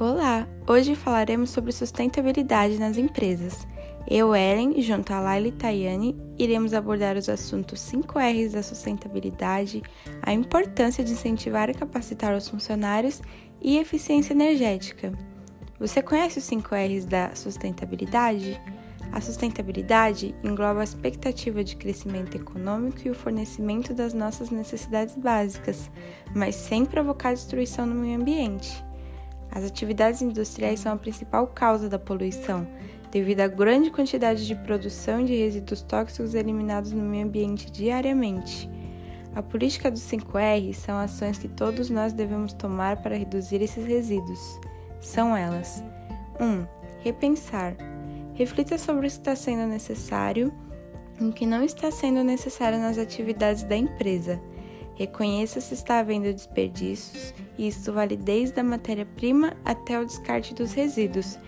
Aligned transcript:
Olá! 0.00 0.46
Hoje 0.64 0.94
falaremos 0.94 1.50
sobre 1.50 1.72
sustentabilidade 1.72 2.78
nas 2.78 2.96
empresas. 2.96 3.66
Eu, 4.06 4.32
Ellen, 4.32 4.80
junto 4.80 5.12
a 5.12 5.18
Laila 5.18 5.48
e 5.48 5.52
Tayane, 5.52 6.16
iremos 6.38 6.72
abordar 6.72 7.16
os 7.16 7.28
assuntos 7.28 7.80
5 7.80 8.16
R's 8.16 8.52
da 8.52 8.62
sustentabilidade, 8.62 9.82
a 10.22 10.32
importância 10.32 11.02
de 11.02 11.10
incentivar 11.10 11.68
e 11.68 11.74
capacitar 11.74 12.32
os 12.36 12.48
funcionários 12.48 13.20
e 13.60 13.76
eficiência 13.76 14.34
energética. 14.34 15.12
Você 15.80 16.00
conhece 16.00 16.38
os 16.38 16.44
5 16.44 16.72
R's 16.76 17.04
da 17.04 17.34
sustentabilidade? 17.34 18.56
A 19.10 19.20
sustentabilidade 19.20 20.32
engloba 20.44 20.80
a 20.80 20.84
expectativa 20.84 21.64
de 21.64 21.74
crescimento 21.74 22.36
econômico 22.36 23.00
e 23.04 23.10
o 23.10 23.16
fornecimento 23.16 23.92
das 23.92 24.14
nossas 24.14 24.48
necessidades 24.48 25.16
básicas, 25.16 25.90
mas 26.36 26.54
sem 26.54 26.84
provocar 26.84 27.32
destruição 27.32 27.84
no 27.84 27.96
meio 27.96 28.20
ambiente. 28.20 28.86
As 29.50 29.64
atividades 29.64 30.22
industriais 30.22 30.80
são 30.80 30.92
a 30.92 30.96
principal 30.96 31.46
causa 31.46 31.88
da 31.88 31.98
poluição, 31.98 32.66
devido 33.10 33.40
à 33.40 33.48
grande 33.48 33.90
quantidade 33.90 34.46
de 34.46 34.54
produção 34.54 35.24
de 35.24 35.34
resíduos 35.34 35.82
tóxicos 35.82 36.34
eliminados 36.34 36.92
no 36.92 37.02
meio 37.02 37.26
ambiente 37.26 37.70
diariamente. 37.70 38.68
A 39.34 39.42
política 39.42 39.90
dos 39.90 40.02
5R 40.02 40.74
são 40.74 40.98
ações 40.98 41.38
que 41.38 41.48
todos 41.48 41.90
nós 41.90 42.12
devemos 42.12 42.52
tomar 42.52 43.02
para 43.02 43.16
reduzir 43.16 43.62
esses 43.62 43.84
resíduos. 43.84 44.58
São 45.00 45.36
elas: 45.36 45.82
1. 46.40 46.66
repensar. 47.00 47.76
Reflita 48.34 48.78
sobre 48.78 49.00
o 49.00 49.02
que 49.02 49.08
está 49.08 49.34
sendo 49.34 49.66
necessário 49.66 50.52
e 51.20 51.24
o 51.24 51.32
que 51.32 51.46
não 51.46 51.64
está 51.64 51.90
sendo 51.90 52.22
necessário 52.22 52.78
nas 52.78 52.98
atividades 52.98 53.64
da 53.64 53.76
empresa. 53.76 54.40
Reconheça 54.94 55.60
se 55.60 55.74
está 55.74 56.00
havendo 56.00 56.32
desperdícios, 56.32 57.34
isso 57.58 57.92
vale 57.92 58.16
desde 58.16 58.60
a 58.60 58.64
matéria-prima 58.64 59.56
até 59.64 59.98
o 60.00 60.04
descarte 60.04 60.54
dos 60.54 60.72
resíduos. 60.72 61.38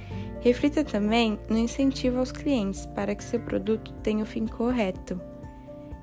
Reflita 0.40 0.82
também 0.82 1.38
no 1.48 1.56
incentivo 1.56 2.18
aos 2.18 2.32
clientes 2.32 2.86
para 2.86 3.14
que 3.14 3.22
seu 3.22 3.38
produto 3.40 3.92
tenha 4.02 4.24
o 4.24 4.26
fim 4.26 4.46
correto. 4.46 5.20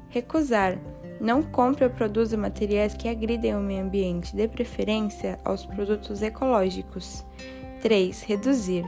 Recusar. 0.09 0.79
Não 1.19 1.41
compre 1.41 1.83
ou 1.83 1.89
produza 1.89 2.37
materiais 2.37 2.93
que 2.93 3.09
agridem 3.09 3.55
o 3.55 3.59
meio 3.59 3.83
ambiente, 3.83 4.35
dê 4.35 4.47
preferência 4.47 5.39
aos 5.43 5.65
produtos 5.65 6.21
ecológicos. 6.21 7.25
3. 7.81 8.21
Reduzir. 8.21 8.87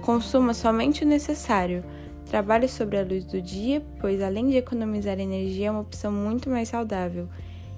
Consuma 0.00 0.54
somente 0.54 1.04
o 1.04 1.08
necessário. 1.08 1.84
Trabalhe 2.26 2.68
sobre 2.68 2.98
a 2.98 3.04
luz 3.04 3.24
do 3.24 3.42
dia, 3.42 3.84
pois 4.00 4.22
além 4.22 4.48
de 4.48 4.56
economizar 4.56 5.18
energia, 5.18 5.66
é 5.66 5.70
uma 5.70 5.80
opção 5.80 6.12
muito 6.12 6.48
mais 6.48 6.68
saudável. 6.68 7.28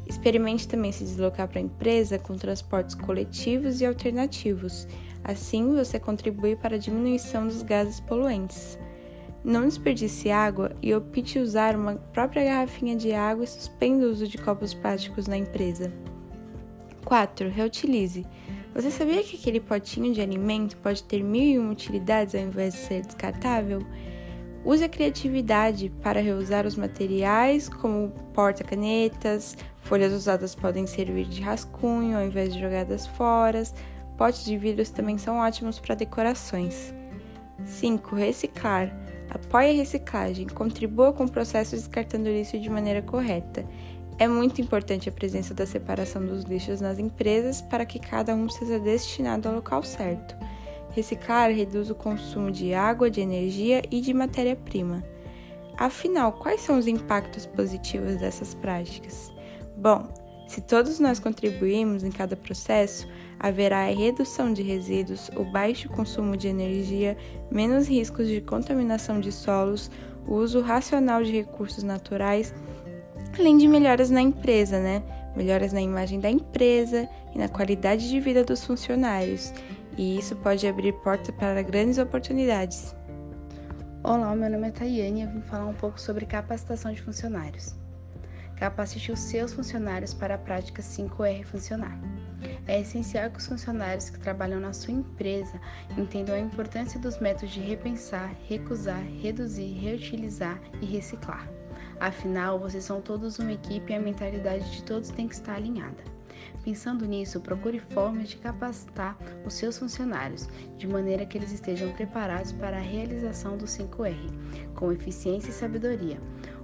Experimente 0.07 0.69
também 0.69 0.93
se 0.93 1.05
deslocar 1.05 1.49
para 1.49 1.59
a 1.59 1.63
empresa 1.63 2.19
com 2.19 2.37
transportes 2.37 2.95
coletivos 2.95 3.81
e 3.81 3.87
alternativos. 3.87 4.87
Assim, 5.25 5.75
você 5.75 5.99
contribui 5.99 6.55
para 6.55 6.77
a 6.77 6.79
diminuição 6.79 7.47
dos 7.47 7.63
gases 7.63 7.99
poluentes. 8.01 8.79
Não 9.43 9.65
desperdice 9.65 10.31
água 10.31 10.73
e 10.83 10.95
opte 10.95 11.39
usar 11.39 11.77
uma 11.77 11.95
própria 11.95 12.45
garrafinha 12.45 12.97
de 12.97 13.13
água 13.13 13.45
e 13.45 13.49
suspenda 13.49 14.07
o 14.07 14.11
uso 14.11 14.27
de 14.27 14.39
copos 14.39 14.75
plásticos 14.75 15.27
na 15.27 15.37
empresa. 15.37 15.93
4. 17.05 17.49
Reutilize. 17.49 18.27
Você 18.75 18.91
sabia 18.91 19.23
que 19.23 19.37
aquele 19.37 19.61
potinho 19.61 20.13
de 20.13 20.21
alimento 20.21 20.77
pode 20.79 21.03
ter 21.03 21.23
mil 21.23 21.43
e 21.43 21.59
uma 21.59 21.73
utilidades 21.73 22.35
ao 22.35 22.41
invés 22.43 22.75
de 22.75 22.81
ser 22.81 23.07
descartável? 23.07 23.81
Use 24.67 24.83
a 24.83 24.89
criatividade 24.89 25.93
para 26.03 26.21
reusar 26.21 26.67
os 26.67 26.75
materiais, 26.75 27.69
como 27.69 28.11
porta-canetas, 28.35 29.57
folhas 29.83 30.13
usadas 30.13 30.57
podem 30.57 30.89
servir 30.89 31.27
de 31.27 31.41
rascunho 31.41 32.19
ao 32.19 32.25
invés 32.25 32.53
de 32.53 32.61
jogadas 32.61 33.07
fora. 33.07 33.63
Potes 34.19 34.45
de 34.45 34.59
vidros 34.59 34.91
também 34.91 35.19
são 35.19 35.37
ótimos 35.39 35.79
para 35.79 35.95
decorações. 35.95 36.93
5. 37.65 38.17
Reciclar. 38.17 38.93
Apoie 39.31 39.71
a 39.71 39.75
reciclagem, 39.75 40.49
contribua 40.49 41.13
com 41.13 41.27
o 41.27 41.31
processo 41.31 41.77
descartando 41.77 42.29
lixo 42.29 42.59
de 42.59 42.69
maneira 42.69 43.03
correta. 43.03 43.65
É 44.19 44.27
muito 44.27 44.61
importante 44.61 45.09
a 45.09 45.13
presença 45.13 45.55
da 45.55 45.65
separação 45.65 46.27
dos 46.27 46.43
lixos 46.43 46.81
nas 46.81 46.99
empresas 46.99 47.61
para 47.61 47.87
que 47.87 48.01
cada 48.01 48.35
um 48.35 48.49
seja 48.49 48.81
destinado 48.81 49.49
ao 49.49 49.55
local 49.55 49.85
certo. 49.85 50.35
Reciclar 50.97 51.51
reduz 51.51 51.91
o 51.91 51.95
consumo 51.95 52.51
de 52.51 52.73
água, 52.73 53.11
de 53.11 53.21
energia 53.21 53.83
e 53.91 54.01
de 54.01 54.15
matéria-prima. 54.15 55.05
Afinal, 55.77 56.33
quais 56.33 56.63
são 56.63 56.79
os 56.79 56.87
impactos 56.87 57.45
positivos 57.45 58.17
dessas 58.17 58.55
práticas? 58.55 59.31
Bom, 59.77 60.09
se 60.49 60.63
todos 60.63 60.99
nós 60.99 61.21
contribuirmos 61.21 62.03
em 62.03 62.11
cada 62.11 62.35
processo, 62.35 63.07
haverá 63.39 63.81
a 63.81 63.95
redução 63.95 64.55
de 64.55 64.63
resíduos, 64.63 65.31
o 65.37 65.45
baixo 65.45 65.87
consumo 65.91 66.35
de 66.35 66.49
energia, 66.49 67.15
menos 67.51 67.87
riscos 67.87 68.27
de 68.27 68.41
contaminação 68.41 69.21
de 69.21 69.31
solos, 69.31 69.91
o 70.27 70.37
uso 70.37 70.63
racional 70.63 71.23
de 71.23 71.31
recursos 71.31 71.85
naturais, 71.85 72.55
além 73.39 73.59
de 73.59 73.69
melhoras 73.69 74.09
na 74.09 74.23
empresa, 74.23 74.81
né? 74.81 75.03
Melhoras 75.37 75.75
na 75.75 75.83
imagem 75.83 76.21
da 76.21 76.31
empresa 76.31 77.07
e 77.35 77.39
na 77.39 77.51
qualidade 77.51 78.09
de 78.09 78.19
vida 78.19 78.43
dos 78.43 78.65
funcionários 78.65 79.53
e 79.97 80.19
isso 80.19 80.37
pode 80.37 80.67
abrir 80.67 80.93
porta 80.93 81.33
para 81.33 81.63
grandes 81.63 81.99
oportunidades. 81.99 82.95
Olá, 84.03 84.35
meu 84.37 84.51
nome 84.51 84.69
é 84.69 84.71
Tayane 84.71 85.21
e 85.21 85.25
eu 85.25 85.31
vim 85.31 85.41
falar 85.41 85.67
um 85.67 85.75
pouco 85.75 86.01
sobre 86.01 86.27
capacitação 86.27 86.93
de 86.93 87.03
funcionários. 87.03 87.75
Capacite 88.57 89.13
os 89.13 89.21
seus 89.21 89.53
funcionários 89.53 90.15
para 90.15 90.37
a 90.37 90.39
prática 90.39 90.83
5R 90.83 91.45
funcionar. 91.45 91.99
É 92.67 92.81
essencial 92.81 93.31
que 93.31 93.39
os 93.39 93.47
funcionários 93.47 94.11
que 94.11 94.19
trabalham 94.19 94.61
na 94.61 94.73
sua 94.73 94.95
empresa 94.95 95.61
entendam 95.97 96.35
a 96.35 96.39
importância 96.39 97.01
dos 97.01 97.19
métodos 97.19 97.51
de 97.51 97.61
repensar, 97.61 98.35
recusar, 98.49 99.03
reduzir, 99.21 99.73
reutilizar 99.79 100.61
e 100.81 100.87
reciclar. 100.87 101.49
Afinal, 101.99 102.59
vocês 102.59 102.85
são 102.85 103.01
todos 103.01 103.39
uma 103.39 103.53
equipe 103.53 103.93
e 103.93 103.97
a 103.97 104.01
mentalidade 104.01 104.71
de 104.71 104.83
todos 104.83 105.11
tem 105.11 105.27
que 105.27 105.35
estar 105.35 105.55
alinhada. 105.55 106.16
Pensando 106.65 107.07
nisso, 107.07 107.41
procure 107.41 107.79
formas 107.79 108.29
de 108.29 108.37
capacitar 108.37 109.17
os 109.45 109.55
seus 109.55 109.79
funcionários, 109.79 110.49
de 110.77 110.87
maneira 110.87 111.25
que 111.25 111.39
eles 111.39 111.53
estejam 111.53 111.93
preparados 111.93 112.53
para 112.53 112.77
a 112.77 112.81
realização 112.81 113.57
do 113.57 113.67
5R, 113.67 114.75
com 114.75 114.93
eficiência 114.93 115.51
e 115.51 115.53
sabedoria. 115.53 116.21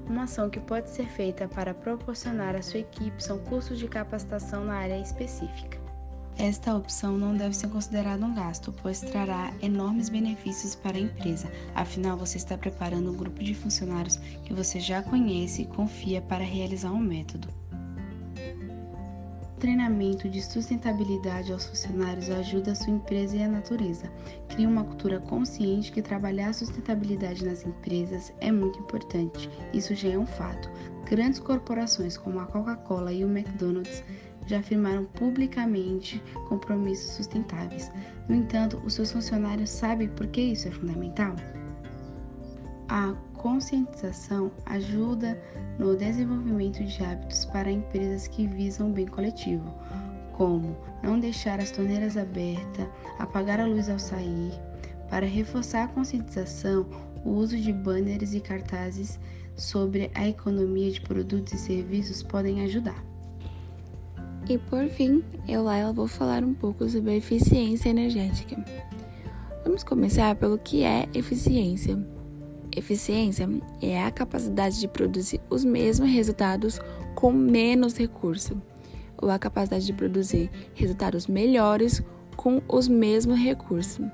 Uma 0.06 0.24
ação 0.24 0.50
que 0.50 0.60
pode 0.60 0.90
ser 0.90 1.06
feita 1.06 1.46
para 1.46 1.72
proporcionar 1.72 2.56
à 2.56 2.62
sua 2.62 2.80
equipe 2.80 3.22
são 3.22 3.38
cursos 3.38 3.78
de 3.78 3.86
capacitação 3.86 4.64
na 4.64 4.74
área 4.74 5.00
específica. 5.00 5.80
Esta 6.38 6.74
opção 6.74 7.16
não 7.16 7.36
deve 7.36 7.54
ser 7.54 7.68
considerada 7.68 8.24
um 8.24 8.34
gasto, 8.34 8.72
pois 8.82 9.00
trará 9.00 9.52
enormes 9.62 10.08
benefícios 10.08 10.74
para 10.74 10.96
a 10.96 11.00
empresa. 11.00 11.50
Afinal, 11.74 12.16
você 12.16 12.38
está 12.38 12.56
preparando 12.56 13.12
um 13.12 13.16
grupo 13.16 13.42
de 13.44 13.54
funcionários 13.54 14.16
que 14.44 14.52
você 14.52 14.80
já 14.80 15.02
conhece 15.02 15.62
e 15.62 15.66
confia 15.66 16.20
para 16.20 16.42
realizar 16.42 16.90
um 16.90 16.98
método 16.98 17.61
treinamento 19.62 20.28
de 20.28 20.42
sustentabilidade 20.42 21.52
aos 21.52 21.66
funcionários 21.66 22.28
ajuda 22.28 22.72
a 22.72 22.74
sua 22.74 22.92
empresa 22.92 23.36
e 23.36 23.44
a 23.44 23.48
natureza. 23.48 24.10
Cria 24.48 24.68
uma 24.68 24.82
cultura 24.82 25.20
consciente 25.20 25.92
que 25.92 26.02
trabalhar 26.02 26.48
a 26.48 26.52
sustentabilidade 26.52 27.44
nas 27.44 27.64
empresas 27.64 28.32
é 28.40 28.50
muito 28.50 28.80
importante. 28.80 29.48
Isso 29.72 29.94
já 29.94 30.08
é 30.08 30.18
um 30.18 30.26
fato. 30.26 30.68
Grandes 31.08 31.38
corporações 31.38 32.16
como 32.16 32.40
a 32.40 32.46
Coca-Cola 32.46 33.12
e 33.12 33.24
o 33.24 33.28
McDonald's 33.28 34.02
já 34.48 34.58
afirmaram 34.58 35.04
publicamente 35.04 36.20
compromissos 36.48 37.12
sustentáveis. 37.12 37.88
No 38.28 38.34
entanto, 38.34 38.82
os 38.84 38.94
seus 38.94 39.12
funcionários 39.12 39.70
sabem 39.70 40.08
por 40.08 40.26
que 40.26 40.40
isso 40.40 40.66
é 40.66 40.72
fundamental? 40.72 41.36
A 42.88 43.14
conscientização 43.42 44.52
ajuda 44.66 45.36
no 45.76 45.96
desenvolvimento 45.96 46.82
de 46.84 47.04
hábitos 47.04 47.44
para 47.46 47.70
empresas 47.70 48.28
que 48.28 48.46
visam 48.46 48.88
o 48.88 48.92
bem 48.92 49.06
coletivo, 49.06 49.68
como 50.32 50.76
não 51.02 51.18
deixar 51.18 51.58
as 51.58 51.72
torneiras 51.72 52.16
abertas, 52.16 52.86
apagar 53.18 53.58
a 53.58 53.66
luz 53.66 53.90
ao 53.90 53.98
sair. 53.98 54.52
Para 55.10 55.26
reforçar 55.26 55.84
a 55.84 55.88
conscientização, 55.88 56.86
o 57.24 57.30
uso 57.30 57.56
de 57.56 57.72
banners 57.72 58.32
e 58.32 58.40
cartazes 58.40 59.18
sobre 59.56 60.10
a 60.14 60.28
economia 60.28 60.90
de 60.90 61.00
produtos 61.00 61.52
e 61.52 61.58
serviços 61.58 62.22
podem 62.22 62.62
ajudar. 62.62 63.04
E 64.48 64.56
por 64.56 64.88
fim, 64.88 65.22
eu 65.48 65.64
lá 65.64 65.90
vou 65.92 66.06
falar 66.06 66.44
um 66.44 66.54
pouco 66.54 66.88
sobre 66.88 67.10
a 67.10 67.16
eficiência 67.16 67.90
energética. 67.90 68.56
Vamos 69.64 69.84
começar 69.84 70.34
pelo 70.36 70.58
que 70.58 70.82
é 70.82 71.08
eficiência. 71.12 72.21
Eficiência 72.74 73.48
é 73.82 74.02
a 74.02 74.10
capacidade 74.10 74.80
de 74.80 74.88
produzir 74.88 75.40
os 75.50 75.62
mesmos 75.62 76.08
resultados 76.08 76.80
com 77.14 77.30
menos 77.30 77.96
recurso, 77.96 78.60
ou 79.20 79.30
a 79.30 79.38
capacidade 79.38 79.84
de 79.84 79.92
produzir 79.92 80.50
resultados 80.74 81.26
melhores 81.26 82.02
com 82.34 82.62
os 82.66 82.88
mesmos 82.88 83.38
recursos. 83.38 84.04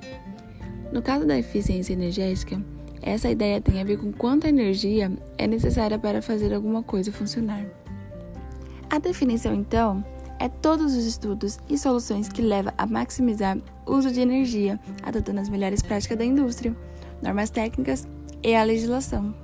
No 0.93 1.01
caso 1.01 1.25
da 1.25 1.39
eficiência 1.39 1.93
energética, 1.93 2.61
essa 3.01 3.31
ideia 3.31 3.61
tem 3.61 3.81
a 3.81 3.85
ver 3.85 3.99
com 3.99 4.13
quanta 4.13 4.49
energia 4.49 5.13
é 5.37 5.47
necessária 5.47 5.99
para 5.99 6.21
fazer 6.21 6.53
alguma 6.53 6.83
coisa 6.83 7.13
funcionar. 7.13 7.65
A 8.91 8.99
definição, 8.99 9.55
então, 9.55 10.05
é 10.41 10.49
todos 10.49 10.97
os 10.97 11.05
estudos 11.05 11.59
e 11.69 11.79
soluções 11.79 12.29
que 12.29 12.43
levam 12.43 12.73
a 12.77 12.87
maximizar 12.87 13.59
uso 13.87 14.11
de 14.11 14.21
energia, 14.21 14.81
adotando 15.03 15.41
as 15.41 15.49
melhores 15.49 15.81
práticas 15.81 16.19
da 16.19 16.25
indústria, 16.25 16.77
normas 17.23 17.51
técnicas 17.51 18.07
e 18.43 18.55
a 18.55 18.63
legislação. 18.63 19.35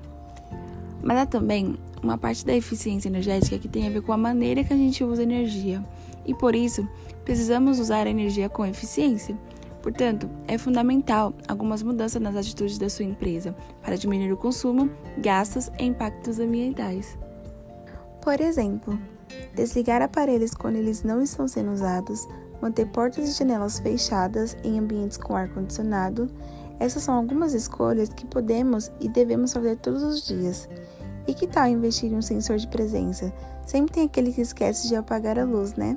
Mas 1.03 1.19
há 1.19 1.27
também 1.27 1.77
uma 2.03 2.19
parte 2.19 2.45
da 2.45 2.55
eficiência 2.55 3.09
energética 3.09 3.59
que 3.59 3.69
tem 3.69 3.87
a 3.87 3.91
ver 3.91 4.03
com 4.03 4.13
a 4.13 4.17
maneira 4.17 4.65
que 4.65 4.73
a 4.73 4.77
gente 4.77 5.03
usa 5.03 5.23
energia, 5.23 5.85
e 6.27 6.35
por 6.35 6.55
isso 6.55 6.89
precisamos 7.25 7.79
usar 7.79 8.07
a 8.07 8.11
energia 8.11 8.49
com 8.49 8.65
eficiência. 8.65 9.37
Portanto, 9.83 10.31
é 10.49 10.57
fundamental 10.57 11.35
algumas 11.47 11.83
mudanças 11.83 12.21
nas 12.21 12.37
atitudes 12.37 12.79
da 12.79 12.89
sua 12.89 13.05
empresa 13.05 13.55
para 13.83 13.97
diminuir 13.97 14.33
o 14.33 14.37
consumo, 14.37 14.91
gastos 15.19 15.71
e 15.79 15.85
impactos 15.85 16.39
ambientais. 16.39 17.19
Por 18.23 18.41
exemplo, 18.41 18.99
desligar 19.55 20.01
aparelhos 20.01 20.55
quando 20.55 20.77
eles 20.77 21.03
não 21.03 21.21
estão 21.21 21.47
sendo 21.47 21.71
usados, 21.73 22.27
manter 22.63 22.87
portas 22.87 23.29
e 23.29 23.39
janelas 23.39 23.79
fechadas 23.79 24.57
em 24.65 24.79
ambientes 24.79 25.19
com 25.19 25.37
ar-condicionado. 25.37 26.31
Essas 26.79 27.03
são 27.03 27.15
algumas 27.15 27.55
escolhas 27.55 28.09
que 28.09 28.27
podemos 28.27 28.91
e 29.01 29.09
devemos 29.09 29.53
fazer 29.53 29.77
todos 29.77 30.03
os 30.03 30.27
dias. 30.27 30.69
E 31.27 31.33
que 31.33 31.47
tal 31.47 31.69
investir 31.69 32.13
em 32.13 32.17
um 32.17 32.23
sensor 32.23 32.59
de 32.59 32.67
presença? 32.67 33.33
Sempre 33.67 33.95
tem 33.95 34.05
aquele 34.05 34.33
que 34.33 34.41
esquece 34.41 34.89
de 34.89 34.97
apagar 34.97 35.39
a 35.39 35.45
luz, 35.45 35.75
né? 35.75 35.97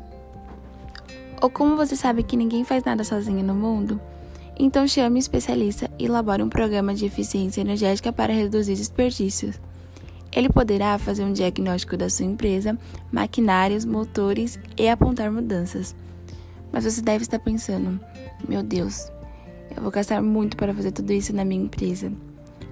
Ou 1.42 1.50
como 1.50 1.76
você 1.76 1.96
sabe 1.96 2.24
que 2.24 2.38
ninguém 2.38 2.64
faz 2.64 2.84
nada 2.84 3.04
sozinho 3.04 3.44
no 3.44 3.54
mundo? 3.54 4.00
Então 4.60 4.88
chame 4.88 5.18
um 5.18 5.20
especialista 5.20 5.90
e 6.00 6.06
elabore 6.06 6.42
um 6.42 6.50
programa 6.50 6.96
de 6.96 7.06
eficiência 7.06 7.62
energética 7.62 8.12
para 8.12 8.34
reduzir 8.34 8.76
desperdícios. 8.76 9.60
Ele 10.32 10.50
poderá 10.50 10.98
fazer 10.98 11.24
um 11.24 11.34
diagnóstico 11.34 11.96
da 11.96 12.10
sua 12.10 12.26
empresa, 12.26 12.78
maquinários, 13.12 13.86
motores 13.86 14.60
e 14.76 14.88
apontar 14.90 15.32
mudanças. 15.32 15.96
Mas 16.72 16.86
você 16.86 17.02
deve 17.02 17.24
estar 17.24 17.40
pensando: 17.40 18.00
meu 18.48 18.64
Deus, 18.64 19.12
eu 19.76 19.82
vou 19.82 19.92
gastar 19.92 20.22
muito 20.22 20.58
para 20.58 20.74
fazer 20.74 20.92
tudo 20.92 21.12
isso 21.12 21.34
na 21.34 21.46
minha 21.46 21.64
empresa. 21.64 22.12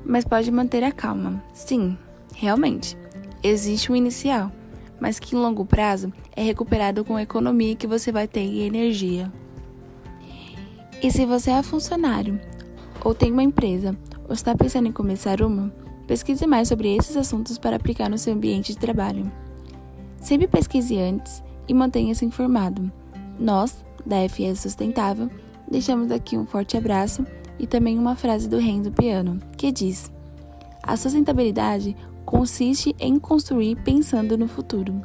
Mas 0.06 0.24
pode 0.26 0.52
manter 0.52 0.84
a 0.84 0.92
calma. 0.92 1.44
Sim, 1.54 1.98
realmente, 2.34 2.98
existe 3.44 3.92
um 3.92 3.96
inicial 3.96 4.52
mas 5.00 5.20
que 5.20 5.36
em 5.36 5.40
longo 5.40 5.66
prazo 5.66 6.12
é 6.36 6.44
recuperado 6.44 7.04
com 7.04 7.16
a 7.16 7.22
economia 7.22 7.76
que 7.76 7.88
você 7.88 8.12
vai 8.12 8.28
ter 8.28 8.42
em 8.42 8.62
energia. 8.62 9.32
E 11.02 11.12
se 11.12 11.26
você 11.26 11.52
é 11.52 11.62
funcionário, 11.62 12.40
ou 13.04 13.14
tem 13.14 13.32
uma 13.32 13.44
empresa, 13.44 13.96
ou 14.28 14.34
está 14.34 14.56
pensando 14.56 14.88
em 14.88 14.92
começar 14.92 15.42
uma, 15.42 15.72
pesquise 16.08 16.48
mais 16.48 16.68
sobre 16.68 16.96
esses 16.96 17.16
assuntos 17.18 17.58
para 17.58 17.76
aplicar 17.76 18.10
no 18.10 18.18
seu 18.18 18.34
ambiente 18.34 18.74
de 18.74 18.80
trabalho. 18.80 19.32
Sempre 20.20 20.48
pesquise 20.48 20.98
antes 20.98 21.44
e 21.68 21.74
mantenha-se 21.74 22.26
informado. 22.26 22.92
Nós, 23.40 23.84
da 24.06 24.18
FS 24.28 24.62
Sustentável, 24.62 25.30
deixamos 25.70 26.12
aqui 26.12 26.38
um 26.38 26.46
forte 26.46 26.78
abraço 26.78 27.26
e 27.60 27.66
também 27.66 27.98
uma 27.98 28.16
frase 28.16 28.48
do 28.48 28.58
Renzo 28.58 28.92
Piano, 28.92 29.40
que 29.58 29.72
diz: 29.72 30.12
A 30.84 30.96
sustentabilidade 30.98 31.96
consiste 32.26 32.96
em 33.00 33.20
construir 33.20 33.76
pensando 33.84 34.38
no 34.38 34.48
futuro. 34.48 35.02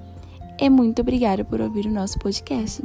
E 0.58 0.68
muito 0.68 1.00
obrigada 1.02 1.44
por 1.44 1.60
ouvir 1.60 1.86
o 1.86 1.92
nosso 1.92 2.18
podcast. 2.18 2.82